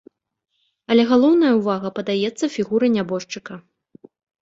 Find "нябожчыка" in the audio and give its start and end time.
2.97-3.53